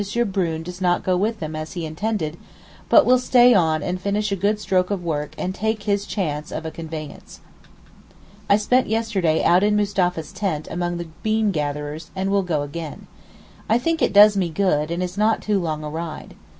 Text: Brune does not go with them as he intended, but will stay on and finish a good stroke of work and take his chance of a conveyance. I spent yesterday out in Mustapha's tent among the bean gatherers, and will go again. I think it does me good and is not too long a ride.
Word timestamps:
Brune 0.25 0.63
does 0.63 0.81
not 0.81 1.03
go 1.03 1.15
with 1.15 1.39
them 1.39 1.55
as 1.55 1.73
he 1.73 1.85
intended, 1.85 2.35
but 2.89 3.05
will 3.05 3.19
stay 3.19 3.53
on 3.53 3.83
and 3.83 4.01
finish 4.01 4.31
a 4.31 4.35
good 4.35 4.59
stroke 4.59 4.89
of 4.89 5.03
work 5.03 5.35
and 5.37 5.53
take 5.53 5.83
his 5.83 6.07
chance 6.07 6.51
of 6.51 6.65
a 6.65 6.71
conveyance. 6.71 7.39
I 8.49 8.57
spent 8.57 8.87
yesterday 8.87 9.43
out 9.43 9.61
in 9.61 9.75
Mustapha's 9.75 10.31
tent 10.33 10.67
among 10.71 10.97
the 10.97 11.09
bean 11.21 11.51
gatherers, 11.51 12.09
and 12.15 12.31
will 12.31 12.41
go 12.41 12.63
again. 12.63 13.05
I 13.69 13.77
think 13.77 14.01
it 14.01 14.11
does 14.11 14.35
me 14.35 14.49
good 14.49 14.89
and 14.89 15.03
is 15.03 15.19
not 15.19 15.39
too 15.43 15.59
long 15.59 15.83
a 15.83 15.89
ride. 15.91 16.33